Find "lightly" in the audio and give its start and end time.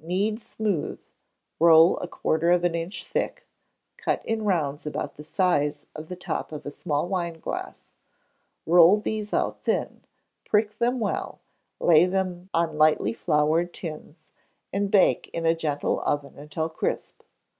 12.76-13.12